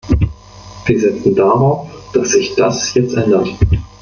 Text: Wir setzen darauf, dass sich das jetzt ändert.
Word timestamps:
Wir 0.87 0.99
setzen 0.99 1.35
darauf, 1.35 1.87
dass 2.13 2.31
sich 2.31 2.55
das 2.55 2.91
jetzt 2.95 3.13
ändert. 3.15 3.49